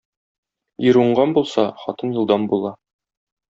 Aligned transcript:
Ир 0.87 0.99
уңган 1.03 1.37
булса, 1.39 1.67
хатын 1.85 2.19
елдам 2.19 2.51
була. 2.55 2.77